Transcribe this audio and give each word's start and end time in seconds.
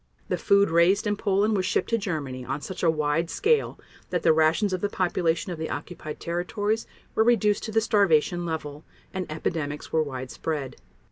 The 0.29 0.37
food 0.39 0.71
raised 0.71 1.05
in 1.05 1.15
Poland 1.15 1.55
was 1.55 1.63
shipped 1.63 1.91
to 1.91 1.97
Germany 1.99 2.43
on 2.43 2.59
such 2.61 2.81
a 2.81 2.89
wide 2.89 3.29
scale 3.29 3.79
that 4.09 4.23
the 4.23 4.33
rations 4.33 4.73
of 4.73 4.81
the 4.81 4.89
population 4.89 5.51
of 5.51 5.59
the 5.59 5.69
occupied 5.69 6.19
territories 6.19 6.87
were 7.13 7.23
reduced 7.23 7.61
to 7.65 7.71
the 7.71 7.81
starvation 7.81 8.43
level, 8.43 8.83
and 9.13 9.31
epidemics 9.31 9.93
were 9.93 10.01
widespread. 10.01 10.77